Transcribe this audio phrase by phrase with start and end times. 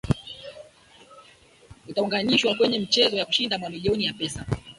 [1.87, 4.45] utaungwanishwa kwenye michezo ya kushinda mamilioni ya pesa